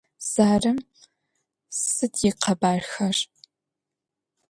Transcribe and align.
Zarêm 0.31 0.79
sıd 1.81 2.15
ıkhebarxer? 2.29 3.17